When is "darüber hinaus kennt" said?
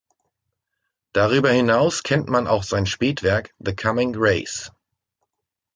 1.13-2.27